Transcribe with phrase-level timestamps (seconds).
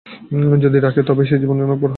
[0.61, 1.87] যদি রাখে, তবেই সে জীবনে অনেক বড় হবে।